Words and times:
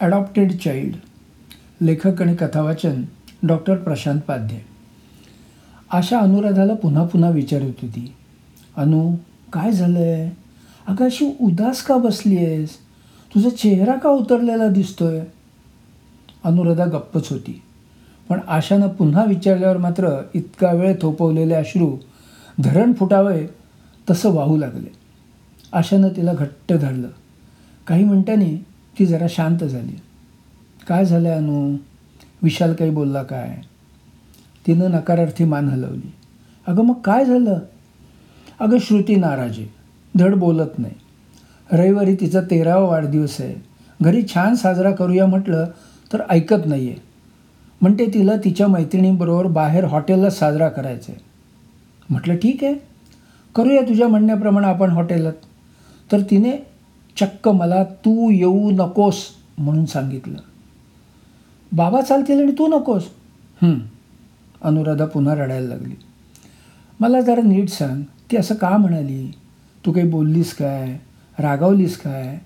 Adopted 0.00 0.52
child 0.52 0.94
लेखक 1.80 2.22
आणि 2.22 2.36
कथावाचन 2.36 3.02
doctor 3.42 3.76
Prashant 3.76 4.20
Padhye. 4.20 4.60
आशा 5.90 6.18
अनुराधाला 6.18 6.74
पुन्हा 6.74 7.04
पुन्हा 7.04 7.30
विचारत 7.30 7.82
होती. 7.82 8.14
अनु 8.76 9.16
काय 9.52 9.72
झालं 9.72 9.98
आहे 9.98 10.36
अगं 10.86 11.04
अशी 11.04 11.36
उदास 11.40 11.82
का 11.82 11.96
बसली 11.96 12.36
आहेस 12.36 12.76
तुझा 13.34 13.50
चेहरा 13.50 13.94
का 13.94 14.08
उतरलेला 14.08 14.68
दिसतोय? 14.68 15.20
अनुराधा 16.44 16.84
गप्पच 16.84 17.28
होती. 17.30 17.62
पण 18.28 18.40
आशानं 18.48 18.88
पुन्हा 18.88 19.24
विचारल्यावर 19.24 19.76
मात्र 19.76 20.22
इतका 20.34 20.72
वेळ 20.72 20.94
थोपवलेले 21.02 21.54
अश्रू 21.54 21.96
धरण 22.60 22.92
फुटावे 22.92 23.46
तसं 24.10 24.32
वाहू 24.32 24.56
लागले. 24.56 24.92
आशानं 25.72 26.08
तिला 26.08 26.32
घट्ट 26.32 26.72
धरलं. 26.72 27.08
काही 27.86 28.04
मिनिटांनी 28.04 28.64
ती 28.98 29.06
जरा 29.06 29.26
शांत 29.28 29.64
झाली. 29.64 30.00
काय 30.88 31.04
झालं 31.04 31.30
अनु? 31.30 31.76
विशाल 32.42 32.74
काही 32.74 32.90
बोलला 32.90 33.22
काय? 33.22 33.58
तिनं 34.66 34.90
नकारार्थी 34.90 35.44
मान 35.44 35.68
हलवली. 35.68 36.12
अगं 36.66 36.84
मग 36.84 36.94
काय 36.94 37.24
झालं? 37.24 37.58
अगं 38.60 38.78
श्रुती 38.78 39.16
नाराज 39.16 39.58
आहे. 39.58 39.66
धड 40.18 40.34
बोलत 40.34 40.78
नाही. 40.78 40.94
रविवारी 41.72 42.14
तिचा 42.14 42.40
तेरावा 42.40 42.88
वाढदिवस 42.88 43.36
आहे. 43.40 43.54
घरी 44.02 44.22
छान 44.22 44.54
साजरा 44.54 44.90
करूया 44.90 45.26
म्हटलं 45.26 45.66
तर 46.12 46.22
ऐकत 46.30 46.66
नाही 46.66 46.88
आहे 46.88 46.96
म्हणते 47.80 48.06
तिला 48.06 48.36
तिच्या 48.36 48.68
मैत्रिणींबरोबर 48.68 49.46
बाहेर 49.46 49.84
हॉटेलला 49.84 50.30
साजरा 50.30 50.68
करायचा 50.68 51.12
आहे 51.12 51.20
म्हटलं 52.10 52.36
ठीक 52.36 52.64
आहे. 52.64 52.74
करूया 53.54 53.82
तुझ्या 53.82 54.08
म्हणण्याप्रमाणे 54.08 54.66
आपण 54.66 54.90
हॉटेलात. 54.90 55.32
तर 56.12 56.20
तिने 56.20 56.69
चक्क 57.20 57.48
मला 57.48 57.82
तू 57.84 58.30
येऊ 58.30 58.70
नकोस 58.70 59.24
म्हणून 59.58 59.84
सांगितलं. 59.86 60.38
बाबा 61.72 62.00
चालतील 62.00 62.42
आणि 62.42 62.52
तू 62.52 62.66
नकोस. 62.66 63.02
अनुराधा 64.62 65.04
पुन्हा 65.04 65.34
रडायला 65.34 65.68
लागली. 65.68 65.94
मला 67.00 67.20
जरा 67.20 67.40
नीट 67.40 67.68
सांग 67.68 68.02
ती 68.30 68.36
असं 68.36 68.54
का 68.54 68.76
म्हणाली? 68.76 69.26
तू 69.86 69.92
काही 69.92 70.08
बोललीस 70.08 70.54
काय? 70.54 70.98
रागावलीस 71.38 71.96
काय? 71.96 72.38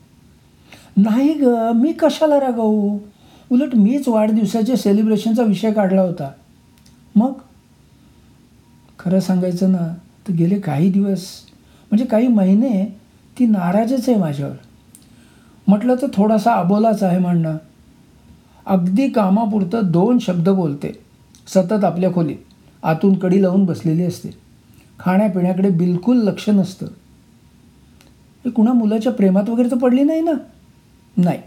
नाही 0.96 1.32
ग 1.32 1.44
मी 1.74 1.92
कशाला 1.92 2.40
रागावू? 2.40 2.98
उलट 3.52 3.74
मीच 3.74 4.08
वाढदिवसाच्या 4.08 4.76
सेलिब्रेशनचा 4.76 5.42
विषय 5.42 5.72
काढला 5.72 6.02
होता. 6.02 6.30
मग? 7.14 7.32
खरं 8.98 9.20
सांगायचं 9.20 9.72
ना 9.72 9.94
तर 10.28 10.32
गेले 10.32 10.60
काही 10.60 10.90
दिवस 10.90 11.26
म्हणजे 11.90 12.04
काही 12.04 12.28
महिने 12.28 12.84
ती 13.38 13.46
नाराजच 13.46 14.08
आहे 14.08 14.18
माझ्यावर. 14.18 14.54
म्हटलं 15.66 15.94
तर 16.02 16.06
थोडासा 16.14 16.54
अबोलाच 16.54 17.02
आहे 17.02 17.18
म्हणणं. 17.18 17.56
अगदी 18.66 19.08
कामापुरतं 19.08 19.80
दोन 19.84 20.18
शब्द 20.18 20.48
बोलते. 20.48 20.92
सतत 21.46 21.84
आपल्या 21.84 22.14
खोलीत. 22.14 22.36
आतून 22.82 23.18
कडी 23.18 23.42
लावून 23.42 23.64
बसलेली 23.64 24.04
असते. 24.04 24.30
खाण्यापिण्याकडे 24.98 25.70
बिलकुल 25.70 26.16
लक्ष 26.16 26.48
नसतं. 26.48 26.86
हे 28.44 28.50
कुणा 28.50 28.72
मुलाच्या 28.72 29.12
प्रेमात 29.12 29.48
वगैरे 29.48 29.70
तर 29.70 29.76
पडली 29.76 30.02
नाही 30.02 30.20
ना? 30.20 30.32
नाही. 31.16 31.38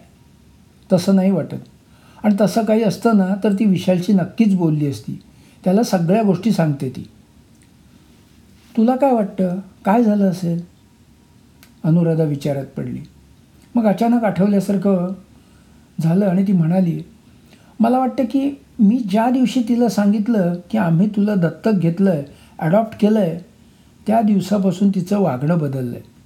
तसं 0.94 1.16
नाही 1.16 1.32
वाटत. 1.32 1.56
आणि 2.24 2.36
तसं 2.42 2.66
काही 2.66 2.84
असतं 2.84 3.18
ना 3.18 3.36
तर 3.44 3.54
ती 3.54 3.66
विशालची 3.66 4.14
नक्कीच 4.14 4.56
बोलली 4.56 4.88
असती. 4.88 5.22
त्याला 5.64 5.84
सगळ्या 5.84 6.24
गोष्टी 6.24 6.52
सांगते 6.52 6.90
ती. 6.90 7.08
तुला 8.78 8.96
काय 8.96 9.14
वाटतं? 9.14 9.60
काय 9.86 10.04
झालं 10.04 10.30
असेल? 10.30 10.62
अनुराधा 11.84 12.24
विचारात 12.24 12.66
पडली. 12.66 13.02
मग 13.78 13.86
अचानक 13.86 14.24
आठवल्यासारखं 14.24 15.14
झालं 16.02 16.26
आणि 16.26 16.48
ती 16.48 16.52
म्हणाली 16.52 17.02
मला 17.80 18.00
वाटतं 18.00 18.24
की 18.24 18.64
मी 18.80 18.98
ज्या 18.98 19.30
दिवशी 19.30 19.62
तिला 19.70 19.90
सांगितलं 19.90 20.56
की 20.72 20.78
आम्ही 20.78 21.08
तुला 21.08 21.36
दत्तक 21.36 21.72
घेतलं 21.72 22.10
आहे 22.10 22.24
ॲडॉप्ट 22.60 23.00
केलं 23.00 23.20
आहे 23.20 23.40
त्या 24.08 24.22
दिवसापासून 24.22 24.90
तिचं 24.90 25.20
वागणं 25.20 25.58
बदललं 25.58 25.96
आहे 25.96 26.18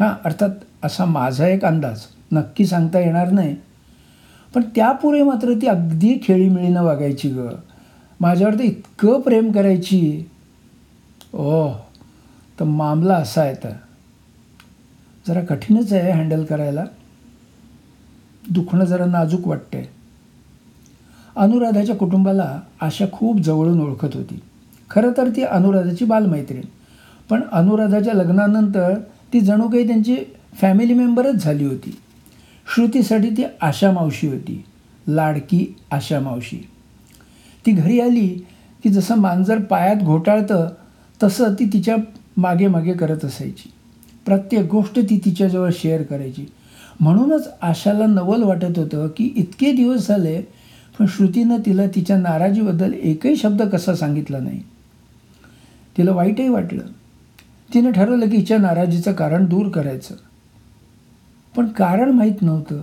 हां 0.00 0.14
अर्थात 0.24 0.50
असा 0.82 1.04
माझा 1.04 1.46
एक 1.46 1.64
अंदाज. 1.64 2.00
नक्की 2.32 2.66
सांगता 2.66 2.98
येणार 2.98 3.30
नाही. 3.30 3.56
पण 4.54 4.62
त्यापुढे 4.62 5.22
मात्र 5.22 5.52
ती 5.52 5.66
अगदी 5.66 6.18
खेळीमिळीनं 6.22 6.82
वागायची 6.82 7.28
ग. 7.28 7.46
माझ्यावर 8.20 8.54
तर 8.54 8.60
इतकं 8.60 9.20
प्रेम 9.20 9.52
करायची. 9.52 10.28
ओह 11.34 11.76
तर 12.60 12.64
मामला 12.64 13.14
असा 13.14 13.40
आहे 13.40 13.54
तर. 13.54 13.72
जरा 15.30 15.40
कठीणच 15.40 15.92
आहे 15.92 16.12
हँडल 16.12 16.44
करायला. 16.44 16.84
दुखणं 18.50 18.84
जरा 18.84 19.04
नाजूक 19.04 19.48
वाटतंय. 19.48 19.84
अनुराधाच्या 21.36 21.96
कुटुंबाला 21.96 22.60
आशा 22.80 23.04
खूप 23.12 23.40
जवळून 23.40 23.80
ओळखत 23.80 24.08
होती. 24.14 24.40
खरं 24.90 25.12
तर 25.16 25.28
ती 25.28 25.42
अनुराधाची 25.42 26.04
बालमैत्रीण. 26.04 26.60
पण 27.30 27.40
अनुराधाच्या 27.52 28.14
लग्नानंतर 28.14 28.98
ती 29.32 29.40
जणू 29.40 29.68
काही 29.68 29.86
त्यांची 29.86 30.16
फॅमिली 30.60 30.94
मेंबरच 30.94 31.34
झाली 31.34 31.64
होती. 31.64 31.96
श्रुतीसाठी 32.74 33.30
ती 33.30 33.44
आशा 33.60 33.90
मावशी 33.90 34.28
होती. 34.28 34.64
लाडकी 35.08 35.76
आशा 35.90 36.20
मावशी. 36.20 36.68
ती 37.66 37.72
घरी 37.72 38.00
आली 38.00 38.28
की 38.82 38.88
जसं 38.88 39.16
मांजर 39.16 39.58
पायात 39.58 39.96
घोटाळतं 39.96 40.68
तसं 41.22 41.54
ती 41.54 41.70
तिच्यामागे 41.72 42.66
मागे 42.66 42.92
करत 42.92 43.24
असायची. 43.24 43.72
प्रत्येक 44.30 44.70
गोष्ट 44.70 44.98
ती 44.98 45.20
तिच्याजवळ 45.24 45.70
शेअर 45.72 46.02
करायची. 46.02 46.46
म्हणूनच 47.00 47.48
आशाला 47.62 48.06
नवल 48.06 48.42
वाटत 48.42 48.78
होतं 48.78 49.08
की 49.16 49.32
इतके 49.36 49.72
दिवस 49.72 50.08
झाले 50.08 50.42
पण 50.98 51.06
श्रुतीनं 51.06 51.56
तिला 51.66 51.86
तिच्या 51.86 52.18
नाराजीबद्दल 52.18 52.92
एकही 52.92 53.36
शब्द 53.36 53.62
कसा 53.62 53.94
सांगितला 53.94 54.38
नाही. 54.38 54.60
तिला 55.96 56.12
वाईटही 56.12 56.48
वाटलं. 56.48 56.82
तिनं 57.74 57.92
ठरवलं 57.92 58.28
की 58.28 58.36
हिच्या 58.36 58.58
नाराजीचं 58.58 59.12
कारण 59.12 59.44
दूर 59.44 59.68
करायचं. 59.68 60.14
पण 61.56 61.68
कारण 61.68 62.10
माहीत 62.10 62.42
नव्हतं. 62.42 62.82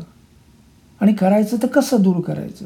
आणि 1.01 1.13
करायचं 1.13 1.57
तर 1.63 1.67
कसं 1.67 1.97
दूर 2.01 2.21
करायचं? 2.21 2.65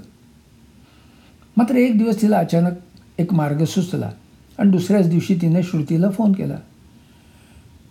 मात्र 1.57 1.75
एक 1.75 1.97
दिवस 1.97 2.21
तिला 2.21 2.37
अचानक 2.37 2.71
एक 3.17 3.33
मार्ग 3.33 3.63
सुचला 3.63 4.11
आणि 4.57 4.71
दुसऱ्याच 4.71 5.09
दिवशी 5.09 5.35
तिने 5.35 5.63
श्रुतीला 5.63 6.09
फोन 6.09 6.31
केला. 6.31 6.57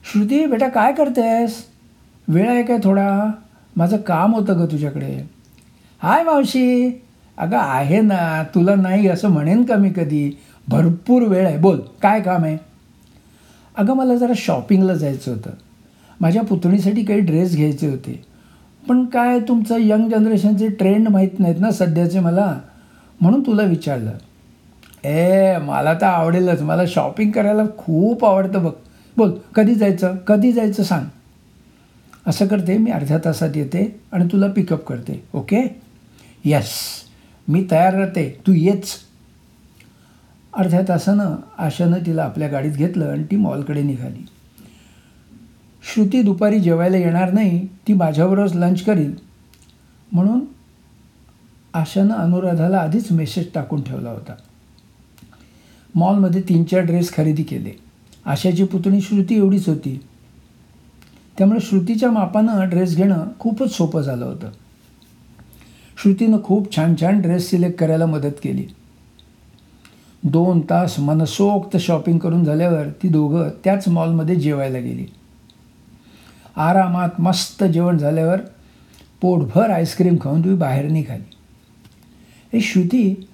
श्रुती 0.05 0.47
बेटा 0.47 0.69
काय 0.69 0.93
करतेस? 0.93 1.65
वेळ 2.29 2.49
आहे 2.49 2.63
काय 2.63 2.79
थोडा? 2.85 3.31
माझं 3.77 3.97
काम 3.97 4.35
होतं 4.35 4.61
ग 4.61 4.65
तुझ्याकडे. 4.73 5.31
हाय 6.03 6.23
मावशी. 6.23 7.03
अगं 7.39 7.57
आहे 7.57 8.01
ना 8.01 8.43
तुला 8.55 8.75
नाही 8.75 9.09
असं 9.09 9.29
म्हणेन 9.29 9.65
का 9.65 9.77
मी 9.77 9.91
कधी? 9.91 10.39
भरपूर 10.69 11.23
वेळ 11.23 11.47
आहे. 11.47 11.57
बोल 11.57 11.81
काय 12.03 12.21
काम 12.21 12.45
आहे? 12.45 12.59
अगं 13.77 13.95
मला 13.95 14.15
जरा 14.15 14.33
शॉपिंगला 14.37 14.95
जायचं 14.95 15.31
होतं. 15.31 15.51
माझ्या 16.21 16.43
पुतणीसाठी 16.43 17.05
काही 17.05 17.21
ड्रेस 17.21 17.57
घ्यायचे 17.57 17.89
होते. 17.89 18.25
पण 18.89 19.05
काय 19.05 19.41
तुमचं 19.41 19.77
यंग 19.79 20.11
जनरेशनचे 20.11 20.69
ट्रेंड 20.69 21.09
माहीत 21.09 21.39
नाहीत 21.39 21.61
ना 21.61 21.71
सध्याचे 21.71 22.21
मला? 22.21 22.59
म्हणून 23.21 23.41
तुला 23.41 23.63
विचारलं. 23.63 24.13
ए 25.05 25.57
मला 25.59 25.95
तर 25.95 26.07
आवडेलच. 26.07 26.63
मला 26.63 26.83
शॉपिंग 26.87 27.31
करायला 27.31 27.63
खूप 27.79 28.25
आवडतं 28.25 28.65
बघ. 28.65 28.73
बोल 29.21 29.33
कधी 29.55 29.75
जायचं? 29.75 30.17
कधी 30.17 30.53
जायचं 30.53 30.83
सांग. 30.83 31.05
असं 32.27 32.47
करते 32.47 32.79
मी 32.79 32.91
अर्ध्या 32.91 33.19
तासात 33.25 33.57
येते 33.57 34.01
आणि 34.13 34.25
तुला 34.33 34.47
पिकअप 34.47 34.85
करते 34.85 35.25
ओके 35.35 35.81
यस 36.45 36.71
मी 37.49 37.67
तयार 37.71 37.95
राहते 37.95 38.41
तू 38.47 38.53
येच. 38.53 38.93
अर्ध्या 40.57 40.81
तासानं 40.89 41.37
आशानं 41.59 41.99
तिला 42.07 42.23
आपल्या 42.23 42.49
गाडीत 42.49 42.73
घेतलं 42.73 43.05
आणि 43.05 43.25
ती 43.25 43.37
मॉलकडे 43.37 43.83
निघाली. 43.83 44.27
श्रुती 45.83 46.23
दुपारी 46.23 46.61
जेवायला 46.61 46.97
येणार 46.97 47.33
नाही 47.33 47.67
ती 47.67 47.93
माझ्याबरोबर 47.93 48.55
लंच 48.55 48.83
करील. 48.83 49.15
म्हणून 50.13 50.41
आशानं 51.75 52.15
अनुराधाला 52.15 52.79
आधीच 52.79 53.13
मेसेज 53.13 53.47
टाकून 53.55 53.83
ठेवला 53.83 54.11
होता. 54.11 54.35
मॉलमध्ये 55.95 56.43
तीन 56.43 56.65
चार 56.65 56.81
ड्रेस 56.81 57.15
खरेदी 57.15 57.43
केले. 57.43 57.90
आशाची 58.27 58.65
पुतणी 58.65 59.01
श्रुती 59.01 59.37
एवढीच 59.37 59.69
होती. 59.69 60.01
त्यामुळे 61.39 61.61
श्रुतीच्या 61.61 62.11
मापानं 62.11 62.69
ड्रेस 62.69 62.97
घेणं 62.97 63.27
खूपच 63.39 63.71
सोपं 63.71 64.01
झालं 64.01 64.25
होतं. 64.25 64.51
श्रुतीनं 66.03 66.43
खूप 66.45 66.75
छान 66.77 66.95
छान 67.01 67.21
ड्रेस 67.21 67.49
सिलेक्ट 67.51 67.79
करायला 67.79 68.07
मदत 68.07 68.41
केली. 68.43 68.67
दोन 70.23 70.61
तास 70.61 70.99
मनसोक्त 70.99 71.77
शॉपिंग 71.77 72.19
करून 72.19 72.45
झाल्यावर 72.45 72.89
ती 73.03 73.09
दोघं 73.09 73.49
त्याच 73.65 73.89
मॉलमध्ये 73.89 74.37
जेवायला 74.37 74.79
गेली. 74.79 75.07
आरामात 76.57 77.21
मस्त 77.21 77.65
जेवण 77.65 77.99
झाल्यावर 77.99 78.41
पोटभर 79.21 79.71
आईस्क्रीम 79.71 80.17
खाऊन 80.23 80.41
तुम्ही 80.41 80.59
बाहेर 80.59 80.91
निघाली. 80.91 81.23
हे 82.53 82.61
श्रुती 82.61 83.29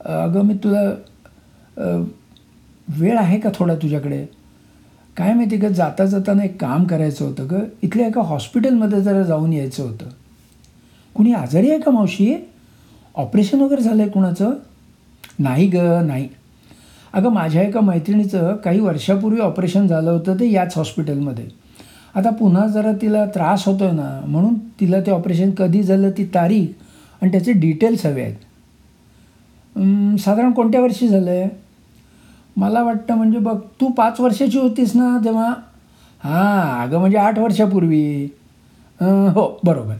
अगं 0.00 0.42
मी 0.42 0.54
तुला 0.54 0.90
वेळ 2.88 3.18
आहे 3.18 3.38
का 3.38 3.50
थोडा 3.54 3.74
तुझ्याकडे? 3.74 4.24
काय 5.16 5.32
माहिती 5.34 5.58
का 5.58 5.68
जाता 5.68 6.04
जाताना 6.04 6.44
एक 6.44 6.60
काम 6.60 6.84
करायचं 6.84 7.24
होतं 7.24 7.46
ग. 7.50 7.60
इथल्या 7.82 8.06
एका 8.06 8.20
हॉस्पिटलमध्ये 8.20 9.00
जरा 9.00 9.22
जाऊन 9.22 9.52
यायचं 9.52 9.82
होतं. 9.82 10.08
कुणी 11.14 11.32
आजारी 11.32 11.70
आहे 11.70 11.80
का 11.80 11.90
मावशी? 11.90 12.34
ऑपरेशन 13.14 13.60
वगैरे 13.60 13.82
झालं 13.82 14.02
आहे 14.02 14.10
कुणाचं? 14.10 14.54
नाही 15.38 15.66
ग 15.68 15.76
नाही. 16.06 16.28
अगं 17.12 17.32
माझ्या 17.32 17.62
एका 17.62 17.80
मैत्रिणीचं 17.80 18.56
काही 18.56 18.80
वर्षापूर्वी 18.80 19.40
ऑपरेशन 19.40 19.86
झालं 19.86 20.10
होतं 20.10 20.40
ते 20.40 20.50
याच 20.50 20.76
हॉस्पिटलमध्ये. 20.76 21.44
आता 22.14 22.30
पुन्हा 22.30 22.66
जरा 22.66 22.92
तिला 23.02 23.24
त्रास 23.26 23.66
होतो 23.66 23.84
आहे 23.84 23.92
ना 23.92 24.20
म्हणून 24.26 24.54
तिला 24.80 25.00
ते 25.00 25.10
ऑपरेशन 25.10 25.50
कधी 25.50 25.82
झालं 25.82 26.10
ती 26.10 26.24
तारीख 26.24 27.22
आणि 27.22 27.30
त्याचे 27.32 27.52
डिटेल्स 27.52 28.06
हवे 28.06 28.22
आहेत. 28.22 28.34
साधारण 30.20 30.52
कोणत्या 30.52 30.80
वर्षी 30.80 31.08
झालं 31.08 31.30
आहे 31.30 31.48
मला 32.56 32.82
वाटतं 32.82 33.14
म्हणजे 33.14 33.38
बघ 33.38 33.60
तू 33.80 33.88
पाच 33.88 34.20
वर्षाची 34.20 34.58
होतीस 34.58 34.96
ना 34.96 35.18
तेव्हा? 35.24 35.54
हां 36.24 36.88
अगं 36.88 36.98
म्हणजे 36.98 37.16
आठ 37.18 37.38
वर्षापूर्वी. 37.38 38.24
हो 39.00 39.60
बरोबर. 39.64 39.94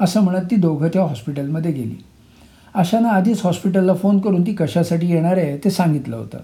असं 0.00 0.20
म्हणत 0.20 0.44
ती 0.50 0.56
दोघं 0.56 0.88
त्या 0.88 1.02
हॉस्पिटलमध्ये 1.02 1.72
गेली. 1.72 2.04
अशानं 2.74 3.08
आधीच 3.08 3.40
हॉस्पिटलला 3.44 3.94
फोन 3.94 4.18
करून 4.18 4.46
ती 4.46 4.54
कशासाठी 4.54 5.06
येणार 5.06 5.36
आहे 5.36 5.56
ते 5.56 5.70
सांगितलं 5.70 6.16
होतं. 6.16 6.38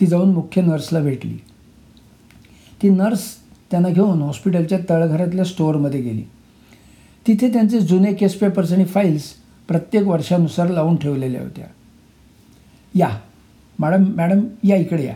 ती 0.00 0.06
जाऊन 0.06 0.32
मुख्य 0.32 0.62
नर्सला 0.62 1.00
भेटली. 1.00 1.38
ती 2.82 2.88
नर्स 2.88 3.22
त्यांना 3.70 3.88
घेऊन 3.88 4.22
हॉस्पिटलच्या 4.22 4.78
तळघरातल्या 4.88 5.44
स्टोअरमध्ये 5.44 6.00
गेली. 6.00 6.22
तिथे 7.26 7.52
त्यांचे 7.52 7.80
जुने 7.80 8.12
केस 8.12 8.34
पेपर्स 8.34 8.72
आणि 8.72 8.84
फाईल्स 8.84 9.22
प्रत्येक 9.68 10.06
वर्षानुसार 10.06 10.68
लावून 10.68 10.96
ठेवलेल्या 10.96 11.42
होत्या. 11.42 11.66
या 12.94 13.18
मॅडम 13.78 14.04
मॅडम 14.16 14.40
या 14.64 14.76
इकडे 14.76 15.04
या. 15.04 15.14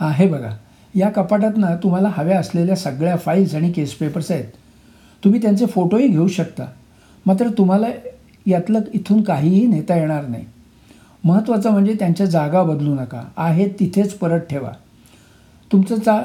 हां 0.00 0.12
हे 0.12 0.28
बघा. 0.28 0.50
या 0.94 1.10
कपाटात 1.10 1.56
ना 1.56 1.76
तुम्हाला 1.76 2.08
हव्या 2.08 2.38
असलेल्या 2.38 2.76
सगळ्या 2.76 3.16
फाईल्स 3.16 3.54
आणि 3.54 3.72
केस 3.72 3.94
पेपर्स 3.94 4.30
आहेत. 4.30 4.44
तुम्ही 5.24 5.42
त्यांचे 5.42 5.66
फोटोही 5.66 6.08
घेऊ 6.08 6.28
शकता. 6.28 6.66
मात्र 7.26 7.48
तुम्हाला 7.48 7.86
यातलं 8.46 8.80
इथून 8.94 9.22
काहीही 9.22 9.66
नेता 9.66 9.96
येणार 9.96 10.26
नाही. 10.26 10.44
महत्त्वाचं 11.24 11.70
म्हणजे 11.70 11.94
त्यांच्या 11.94 12.26
जागा 12.26 12.62
बदलू 12.62 12.94
नका. 12.94 13.22
आहे 13.36 13.68
तिथेच 13.68 14.14
परत 14.14 14.40
ठेवा. 14.40 14.70
तुमचं 15.72 16.00
चा 16.00 16.20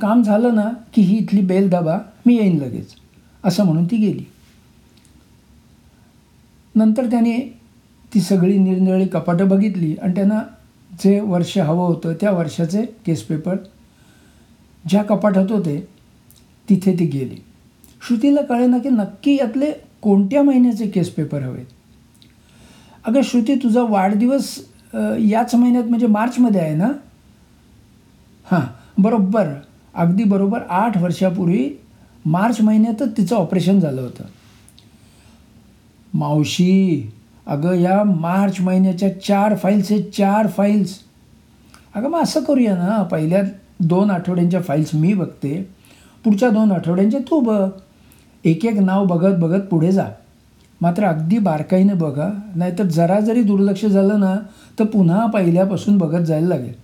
काम 0.00 0.22
झालं 0.22 0.54
ना 0.54 0.70
की 0.94 1.02
ही 1.02 1.16
इथली 1.16 1.40
बेल 1.40 1.68
दाबा 1.68 1.98
मी 2.26 2.36
येईन 2.36 2.58
लगेच. 2.58 2.86
असं 3.44 3.64
म्हणून 3.64 3.84
ती 3.84 3.96
गेली. 3.96 4.24
नंतर 6.74 7.06
त्याने 7.06 7.56
ती 8.14 8.20
सगळी 8.20 8.58
निरनिराळी 8.58 9.06
कपाटं 9.06 9.48
बघितली 9.48 9.96
आणि 10.02 10.14
त्यांना 10.14 10.42
जे 11.00 11.18
वर्ष 11.20 11.56
हवं 11.58 11.86
होतं 11.86 12.14
त्या 12.20 12.30
वर्षाचे 12.30 12.84
केस 13.06 13.22
पेपर 13.22 13.56
ज्या 14.88 15.02
कपाटात 15.02 15.50
होते 15.50 15.80
तिथे 16.68 16.94
ती 16.98 17.06
गेली. 17.06 17.36
श्रुतीला 18.06 18.42
कळेना 18.42 18.78
की 18.78 18.88
नक्की 18.88 19.34
यातले 19.34 19.70
कोणत्या 20.02 20.42
महिन्याचे 20.42 20.88
केस 20.90 21.10
पेपर 21.10 21.42
हवेत? 21.42 21.66
अगं 23.04 23.22
श्रुती 23.24 23.54
तुझा 23.54 23.82
वाढदिवस 23.82 24.54
याच 25.20 25.54
महिन्यात 25.54 25.84
म्हणजे 25.84 26.06
मार्चमध्ये 26.06 26.60
आहे 26.60 26.74
ना? 26.74 26.90
हां 28.46 28.60
बरोबर. 29.02 29.48
अगदी 29.94 30.24
बरोबर 30.24 30.60
आठ 30.68 30.96
वर्षापूर्वी 30.98 31.68
मार्च 32.26 32.60
महिन्यातच 32.60 33.16
तिचं 33.16 33.36
ऑपरेशन 33.36 33.80
झालं 33.80 34.00
होतं. 34.00 34.24
मावशी 36.14 37.10
अगं 37.48 37.74
या 37.74 38.04
मार्च 38.04 38.60
महिन्याच्या 38.60 39.20
चार 39.20 39.56
फाईल्स 39.56 39.92
आहेत 39.92 40.04
चार 40.04 40.46
फाईल्स 40.46 40.98
अगं 41.94 42.08
मग 42.08 42.20
असं 42.20 42.42
करूया 42.42 42.76
ना 42.76 43.02
पहिल्या 43.02 43.42
दोन 43.80 44.10
आठवड्यांच्या 44.10 44.62
फाईल्स 44.62 44.94
मी 44.94 45.14
बघते 45.14 45.70
पुढच्या 46.24 46.50
दोन 46.50 46.72
आठवड्यांच्या 46.72 47.20
तू 47.20 47.40
बघ. 47.40 47.70
एक 48.44 48.64
एक 48.64 48.78
नाव 48.78 49.04
बघत 49.06 49.38
बघत 49.38 49.60
पुढे 49.60 49.92
जा. 49.92 50.06
मात्र 50.80 51.04
अगदी 51.04 51.38
बारकाईने 51.38 51.92
बघा 51.92 52.30
नाहीतर 52.56 52.84
जरा 52.84 53.20
जरी 53.20 53.42
दुर्लक्ष 53.42 53.84
झालं 53.84 54.20
ना 54.20 54.36
तर 54.78 54.84
पुन्हा 54.84 55.26
पहिल्यापासून 55.26 55.98
बघत 55.98 56.24
जायला 56.24 56.48
लागेल. 56.48 56.74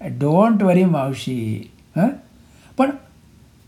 डोंट 0.00 0.62
वरी 0.62 0.84
मावशी. 0.84 1.70
हां? 1.96 2.08
पण 2.78 2.90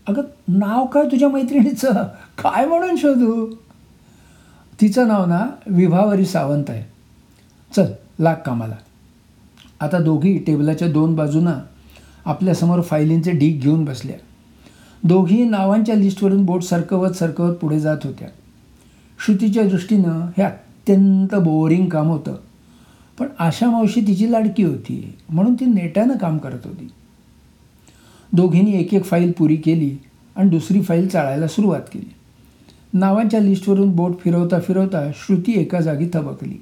अगं 0.07 0.21
नाव 0.47 0.85
काय 0.85 1.03
तुझ्या 1.03 1.29
मैत्रिणीचं? 1.29 1.93
काय 2.37 2.65
म्हणून 2.65 2.95
शोधू? 2.95 3.55
तिचं 4.81 5.07
नाव 5.07 5.25
ना 5.25 5.45
विभावरी 5.67 6.25
सावंत 6.25 6.63
आहे. 6.69 6.83
चल 7.75 7.91
लाग 8.19 8.35
कामाला. 8.45 8.75
आता 9.79 9.99
दोघी 9.99 10.37
टेबलाच्या 10.37 10.91
दोन 10.91 11.15
बाजूनं 11.15 11.53
आपल्यासमोर 12.25 12.81
फायलींचे 12.81 13.31
ढीक 13.31 13.61
घेऊन 13.61 13.85
बसल्या. 13.85 14.15
दोघी 15.03 15.43
नावांच्या 15.43 15.95
लिस्टवरून 15.95 16.45
बोट 16.45 16.63
सरकवत 16.63 17.11
सरकवत 17.11 17.55
पुढे 17.55 17.79
जात 17.79 17.97
होत्या. 18.03 18.27
श्रुतीच्या 19.25 19.63
दृष्टीनं 19.63 20.27
हे 20.37 20.41
अत्यंत 20.41 21.35
बोरिंग 21.35 21.89
काम 21.89 22.07
होतं. 22.07 22.35
पण 23.19 23.27
आशा 23.39 23.69
मावशी 23.69 24.01
तिची 24.01 24.31
लाडकी 24.31 24.63
होती 24.63 25.17
म्हणून 25.29 25.53
ती 25.53 25.65
नेटानं 25.65 26.17
काम 26.17 26.37
करत 26.37 26.59
होती. 26.65 26.87
दोघींनी 28.33 28.71
एक 28.71 28.93
एक 28.93 29.05
फाईल 29.05 29.31
पुरी 29.31 29.55
केली 29.55 29.97
आणि 30.35 30.49
दुसरी 30.49 30.81
फाईल 30.81 31.07
चाळायला 31.07 31.47
सुरुवात 31.47 31.81
केली. 31.93 32.13
नावांच्या 32.93 33.39
लिस्टवरून 33.39 33.95
बोट 33.95 34.19
फिरवता 34.19 34.59
फिरवता 34.59 35.11
श्रुती 35.15 35.59
एका 35.59 35.81
जागी 35.81 36.09
थबकली. 36.13 36.61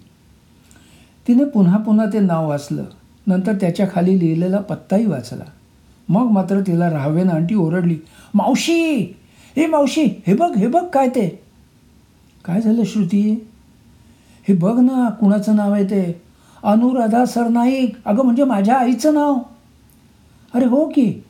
तिने 1.28 1.44
पुन्हा 1.44 1.78
पुन्हा 1.78 2.06
ते 2.06 2.20
नाव 2.20 2.50
वाचलं. 2.50 2.84
नंतर 3.28 3.54
त्याच्याखाली 3.54 4.20
लिहिलेला 4.20 4.60
पत्ताही 4.60 5.06
वाचला. 5.06 5.44
मग 6.10 6.32
मात्र 6.32 6.62
तिला 6.62 6.90
राहावेनं 6.92 7.32
आंटी 7.32 7.56
ओरडली 7.56 7.98
मावशी! 8.34 9.02
हे 9.56 9.68
मावशी 9.68 10.06
हे 10.28 10.34
बघ 10.34 10.58
हे 10.58 10.68
बघ 10.68 10.86
काय 10.86 11.08
ते. 11.08 11.44
काय 12.46 12.62
झालं 12.62 12.84
श्रुती? 12.84 13.48
हे 14.48 14.54
बघ 14.54 14.80
ना 14.80 15.10
कुणाचं 15.10 15.56
नाव 15.56 15.74
आहे 15.74 15.86
ते? 15.86 16.22
अनुराधा 16.64 17.26
सरनाईक. 17.26 17.96
अगं 18.06 18.24
म्हणजे 18.24 18.44
माझ्या 18.44 18.76
आईचं 18.76 19.14
नाव. 19.14 19.38
अरे 20.54 20.66
हो 20.66 20.90
की. 20.90 21.24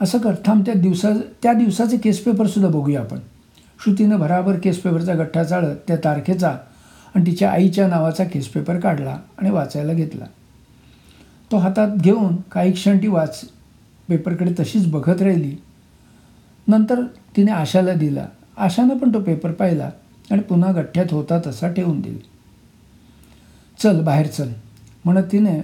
असं 0.00 0.18
कर 0.18 0.34
थांब 0.46 0.64
त्या 0.66 0.74
दिवसा 0.74 1.08
त्या 1.42 1.52
दिवसाचे 1.52 1.96
केस 1.96 2.24
पेपरसुद्धा 2.24 2.70
बघूया 2.70 3.00
आपण. 3.00 3.18
श्रुतीनं 3.84 4.18
भराभर 4.18 4.58
केस 4.58 4.78
पेपरचा 4.78 5.14
गठ्ठा 5.14 5.44
चाळत 5.44 5.76
त्या 5.88 5.96
तारखेचा 5.96 6.56
आणि 7.14 7.26
तिच्या 7.26 7.50
आईच्या 7.50 7.86
नावाचा 7.88 8.24
केस 8.24 8.48
पेपर 8.48 8.80
काढला 8.80 9.16
आणि 9.38 9.50
वाचायला 9.50 9.92
घेतला. 9.92 10.24
तो 11.52 11.56
हातात 11.56 11.96
घेऊन 11.96 12.36
काही 12.36 12.72
क्षण 12.72 12.98
ती 12.98 13.08
वाच 13.08 13.44
पेपरकडे 14.08 14.52
तशीच 14.60 14.86
बघत 14.86 15.22
राहिली. 15.22 15.56
नंतर 16.68 17.02
तिने 17.36 17.50
आशाला 17.50 17.92
दिला. 17.92 18.26
आशानं 18.56 18.98
पण 18.98 19.14
तो 19.14 19.20
पेपर 19.20 19.50
पाहिला 19.50 19.90
आणि 20.30 20.40
पुन्हा 20.40 20.72
गठ्ठ्यात 20.72 21.06
होता 21.10 21.40
तसा 21.46 21.72
ठेवून 21.72 22.00
दिला. 22.00 22.26
चल 23.78 24.00
बाहेर 24.00 24.26
चल 24.26 24.48
म्हणत 25.04 25.24
तिने 25.32 25.60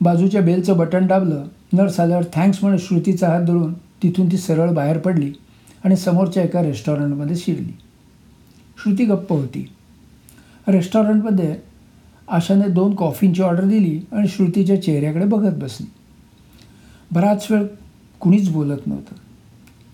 बाजूच्या 0.00 0.40
बेलचं 0.40 0.76
बटन 0.76 1.06
दाबलं. 1.06 1.44
नर्स 1.72 2.00
आल्यावर 2.00 2.24
थँक्स 2.34 2.58
म्हणत 2.62 2.78
श्रुतीचा 2.78 3.28
हात 3.28 3.42
धरून 3.42 3.74
तिथून 3.74 4.32
ती 4.32 4.38
सरळ 4.38 4.70
बाहेर 4.70 4.98
पडली. 4.98 5.32
आणि 5.84 5.96
समोरच्या 5.96 6.42
एका 6.42 6.62
रेस्टॉरंटमध्ये 6.62 7.36
शिरली. 7.36 7.76
श्रुती 8.82 9.04
गप्प 9.04 9.32
होती. 9.32 9.68
रेस्टॉरंटमध्ये 10.68 11.56
आशाने 12.28 12.68
दोन 12.68 12.94
कॉफींची 12.94 13.42
ऑर्डर 13.42 13.64
दिली 13.64 14.00
आणि 14.12 14.28
श्रुतीच्या 14.28 14.82
चेहऱ्याकडे 14.82 15.24
बघत 15.24 15.62
बसली. 15.62 15.86
बराच 17.12 17.46
वेळ 17.50 17.66
कुणीच 18.20 18.50
बोलत 18.50 18.86
नव्हतं. 18.86 19.14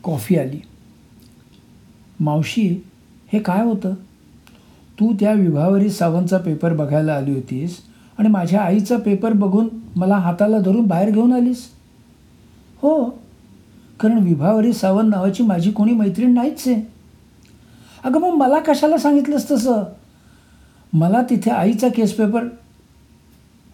कॉफी 0.03 0.37
आली. 0.37 0.63
मावशी 2.21 2.85
हे 3.33 3.39
काय 3.39 3.65
होतं? 3.65 3.95
तू 5.01 5.15
त्या 5.21 5.33
विभावरी 5.33 5.91
सावंतचा 5.91 6.39
पेपर 6.39 6.75
बघायला 6.75 7.15
आली 7.15 7.35
होतीस 7.35 7.81
आणि 8.19 8.29
माझ्या 8.29 8.61
आईचा 8.61 8.97
पेपर 8.97 9.33
बघून 9.33 9.69
मला 9.97 10.17
हाताला 10.17 10.59
धरून 10.59 10.87
बाहेर 10.87 11.11
घेऊन 11.11 11.33
आलीस? 11.33 11.71
हो. 12.77 13.21
कारण 14.01 14.19
विभावरी 14.19 14.73
सावंत 14.73 15.11
नावाची 15.11 15.43
माझी 15.43 15.71
कोणी 15.71 15.93
मैत्रीण 15.93 16.35
नाहीच 16.35 16.69
आहे. 16.69 16.83
अगं 18.05 18.21
मग 18.21 18.29
मला 18.29 18.59
कशाला 18.59 18.99
सांगितलंस 18.99 19.51
तसं? 19.51 19.83
मला 20.93 21.23
तिथे 21.31 21.51
आईचा 21.51 21.89
केस 21.89 22.13
पेपर 22.13 22.45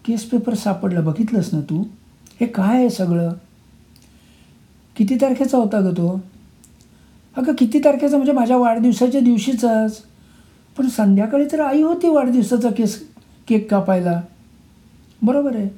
केस 0.05 0.23
पेपर 0.23 0.53
सापडला 0.53 1.01
बघितलंस 1.01 1.49
ना 1.53 1.59
तू? 1.61 1.83
हे 2.39 2.45
काय 2.45 2.75
आहे 2.75 2.89
सगळं? 2.89 3.29
किती 4.95 5.15
तारखेचा 5.15 5.57
होता 5.57 5.79
गं 5.79 5.91
तो? 5.91 6.23
अगं 7.37 7.53
किती 7.57 7.79
तारखेचा? 7.79 8.15
म्हणजे 8.17 8.31
माझ्या 8.31 8.57
वाढदिवसाच्या 8.57 9.21
दिवशीचाच. 9.21 10.01
पण 10.77 10.87
संध्याकाळी 10.87 11.45
तर 11.51 11.59
आई 11.59 11.81
होती 11.81 12.09
वाढदिवसाचा 12.09 12.69
केस 12.69 13.07
केक 13.47 13.71
कापायला. 13.71 14.21
बरोबर 15.21 15.55
आहे. 15.55 15.69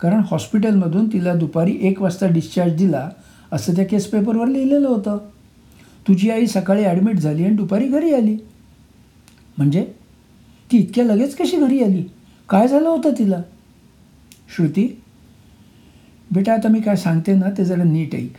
कारण 0.00 0.20
हॉस्पिटलमधून 0.30 1.12
तिला 1.12 1.34
दुपारी 1.34 1.78
एक 1.80 2.02
वाजता 2.02 2.26
डिस्चार्ज 2.26 2.76
दिला. 2.76 3.08
असं 3.52 3.76
त्या 3.76 3.86
केस 3.86 4.06
पेपरवर 4.06 4.46
लिहिलेलं 4.46 4.88
होतं. 4.88 5.18
तुझी 6.08 6.30
आई 6.30 6.46
सकाळी 6.46 6.84
ॲडमिट 6.84 7.16
झाली 7.16 7.44
आणि 7.44 7.54
दुपारी 7.54 7.88
घरी 7.88 8.14
आली. 8.14 8.36
म्हणजे 9.58 9.92
ती 10.72 10.78
इतक्या 10.78 11.04
लगेच 11.04 11.36
कशी 11.36 11.56
घरी 11.56 11.82
आली? 11.82 12.02
काय 12.48 12.68
झालं 12.68 12.88
होतं 12.88 13.10
तिला? 13.18 13.42
श्रुती 14.56 15.02
बेटा 16.32 16.52
आता 16.52 16.68
मी 16.68 16.80
काय 16.80 16.96
सांगते 16.96 17.34
ना 17.34 17.50
ते 17.58 17.64
जरा 17.64 17.82
नीट 17.82 18.14
ऐक. 18.14 18.32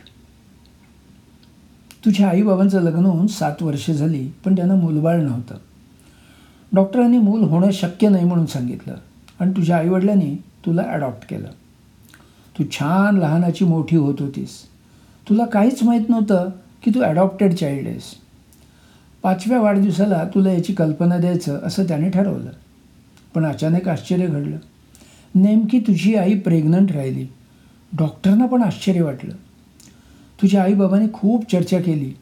तुझ्या 2.05 2.29
आईबाबांचं 2.29 2.81
लग्न 2.81 3.05
होऊन 3.05 3.27
सात 3.27 3.63
वर्षे 3.63 3.93
झाली 3.93 4.27
पण 4.45 4.55
त्यांना 4.55 4.75
मूलबाळ 4.75 5.21
नव्हतं. 5.21 5.55
डॉक्टरांनी 6.73 7.17
मूल 7.17 7.43
होणं 7.43 7.71
शक्य 7.71 8.09
नाही 8.09 8.25
म्हणून 8.25 8.45
सांगितलं. 8.45 8.95
आणि 9.39 9.51
तुझ्या 9.51 9.77
आईवडिलांनी 9.77 10.35
तुला 10.35 10.81
ॲडॉप्ट 10.81 11.29
केलं. 11.29 11.47
तू 12.59 12.63
छान 12.71 13.17
लहानाची 13.17 13.65
मोठी 13.65 13.95
होत 13.95 14.15
होतीस. 14.19 14.65
तुला 15.29 15.45
काहीच 15.45 15.83
माहीत 15.83 16.09
नव्हतं 16.09 16.49
की 16.83 16.91
तू 16.95 17.01
ॲडॉप्टेड 17.01 17.53
चाइल्ड 17.53 17.87
आहेस. 17.87 18.03
पाचव्या 19.23 19.61
वाढदिवसाला 19.61 20.23
तुला 20.35 20.51
याची 20.51 20.73
कल्पना 20.73 21.17
द्यायचं 21.17 21.59
असं 21.63 21.87
त्याने 21.87 22.09
ठरवलं. 22.09 22.49
पण 23.35 23.45
अचानक 23.45 23.87
आश्चर्य 23.87 24.27
घडलं. 24.27 24.57
नेमकी 25.35 25.79
तुझी 25.79 26.15
आई 26.15 26.39
प्रेग्नंट 26.39 26.91
राहिली. 26.91 27.25
डॉक्टरना 27.97 28.45
पण 28.45 28.63
आश्चर्य 28.63 29.01
वाटलं. 29.01 29.33
तुझ्या 30.41 30.63
आईबाबांनी 30.63 31.07
खूप 31.13 31.51
चर्चा 31.51 31.79
केली. 31.79 32.13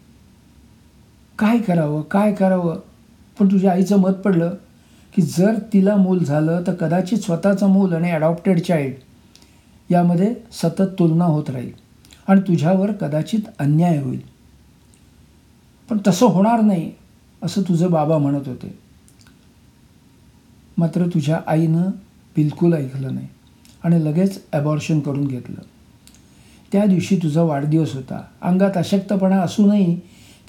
काय 1.39 1.57
करावं 1.57 2.01
काय 2.01 2.33
करावं? 2.33 2.79
पण 3.39 3.51
तुझ्या 3.51 3.71
आईचं 3.71 3.99
मत 3.99 4.13
पडलं 4.13 4.53
की 5.15 5.21
जर 5.21 5.53
तिला 5.73 5.95
मूल 5.95 6.19
झालं 6.19 6.63
तर 6.67 6.73
कदाचित 6.73 7.17
स्वतःचं 7.17 7.67
मूल 7.67 7.93
आणि 7.93 8.11
ॲडॉप्टेड 8.11 8.59
चाइल्ड 8.59 8.95
यामध्ये 9.91 10.35
सतत 10.51 10.95
तुलना 10.99 11.25
होत 11.25 11.49
राहील. 11.49 11.86
आणि 12.27 12.41
तुझ्यावर 12.41 12.91
कदाचित 12.91 13.39
अन्याय 13.59 13.97
होईल. 13.97 14.21
पण 15.89 15.97
तसं 16.07 16.25
होणार 16.25 16.61
नाही 16.61 16.91
असं 17.43 17.61
तुझं 17.61 17.91
बाबा 17.91 18.17
म्हणत 18.17 18.47
होते. 18.47 18.79
मात्र 20.77 21.07
तुझ्या 21.07 21.39
आईनं 21.47 21.89
बिलकुल 22.35 22.73
ऐकलं 22.73 23.13
नाही 23.15 23.27
आणि 23.83 24.05
लगेच 24.05 24.41
ॲबॉर्शन 24.53 24.99
करून 24.99 25.27
घेतलं. 25.27 25.61
त्या 26.71 26.85
दिवशी 26.85 27.17
तुझा 27.17 27.41
वाढदिवस 27.41 27.93
होता. 27.95 28.21
अंगात 28.41 28.77
अशक्तपणा 28.77 29.41
असूनही 29.41 29.99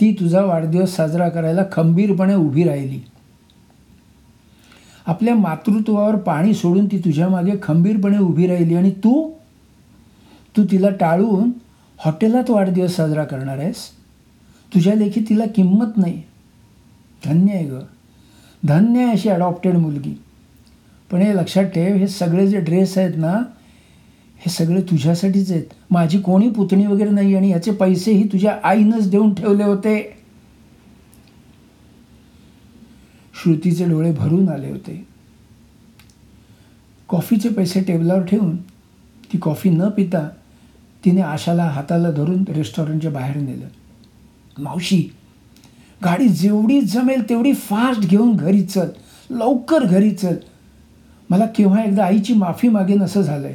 ती 0.01 0.13
तुझा 0.13 0.45
वाढदिवस 0.45 0.97
साजरा 0.97 1.29
करायला 1.29 1.63
खंबीरपणे 1.73 2.35
उभी 2.35 2.65
राहिली. 2.65 3.01
आपल्या 5.07 5.35
मातृत्वावर 5.35 6.17
पाणी 6.17 6.55
सोडून 6.55 6.87
ती 6.87 6.99
तुझ्या 6.99 7.29
मागे 7.29 7.53
खंबीरपणे 7.63 8.19
उभी 8.19 8.47
राहिली 8.47 8.75
आणि 8.75 8.91
तू 8.91 9.31
तू 10.57 10.65
तिला 10.65 10.91
टाळून 10.91 11.51
हॉटेलात 11.99 12.51
वाढदिवस 12.51 12.97
साजरा 12.97 13.25
करणार 13.25 13.59
आहेस? 13.59 13.89
तुझ्या 14.75 14.95
लेखी 14.95 15.21
तिला 15.21 15.45
किंमत 15.47 15.97
नाही. 15.97 16.23
धन्य 17.25 17.53
आहे 17.53 17.65
ग. 17.65 17.79
धन्य 18.65 19.03
आहे 19.03 19.13
अशी 19.13 19.29
अडॉप्टेड 19.29 19.75
मुलगी. 19.75 20.23
पण 21.11 21.19
हे 21.19 21.35
लक्षात 21.37 21.65
ठेव 21.65 21.97
हे 21.97 22.09
सगळे 22.09 22.47
जे 22.47 22.61
ड्रेस 22.61 22.99
आहेत 22.99 23.15
ना 23.17 23.33
हे 24.37 24.51
सगळे 24.51 24.83
तुझ्यासाठीच 24.83 25.53
आहेत. 25.53 25.65
माझी 25.91 26.21
कोणी 26.21 26.51
पुतणी 26.51 26.87
वगैरे 26.87 27.11
नाही 27.11 27.35
आणि 27.35 27.51
याचे 27.51 27.71
पैसेही 27.71 28.27
तुझ्या 28.27 28.59
आईनंच 28.65 29.11
देऊन 29.11 29.35
ठेवले 29.35 29.65
होते. 29.65 30.19
श्रुतीचे 33.43 33.89
डोळे 33.89 34.13
भरून 34.13 34.49
आले 34.49 34.71
होते. 34.71 35.07
कॉफीचे 37.09 37.49
पैसे 37.49 37.81
टेबलावर 37.81 38.23
ठेवून 38.23 38.57
ती 39.33 39.39
कॉफी 39.39 39.71
न 39.71 39.89
पिता 39.89 40.29
तिने 41.05 41.21
आशाला 41.21 41.65
हाताला 41.65 42.11
धरून 42.11 42.45
रेस्टॉरंटच्या 42.49 43.11
बाहेर 43.11 43.37
नेलं. 43.37 43.67
मावशी 44.59 45.09
गाडी 46.05 46.29
जेवढी 46.29 46.81
जमेल 46.81 47.29
तेवढी 47.29 47.53
फास्ट 47.53 48.01
घेऊन 48.01 48.37
घरी 48.37 48.63
चल. 48.63 48.89
लवकर 49.31 49.85
घरी 49.85 50.11
चल. 50.11 50.37
मला 51.31 51.47
केव्हा 51.47 51.83
एकदा 51.83 52.05
आईची 52.05 52.35
माफी 52.35 52.69
मागेन 52.69 53.03
असं 53.03 53.23
झालंय. 53.23 53.55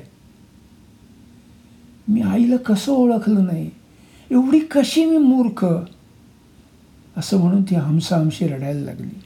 मी 2.07 2.21
आईला 2.21 2.57
कसं 2.57 2.91
ओळखलं 2.91 3.45
नाही? 3.45 3.69
एवढी 4.31 4.59
कशी 4.59 5.05
मी 5.05 5.17
मूर्ख? 5.17 5.65
असं 7.17 7.39
म्हणून 7.39 7.63
ती 7.63 7.75
हमसा 7.75 8.17
हमशी 8.17 8.47
रडायला 8.47 8.79
लागली. 8.79 9.19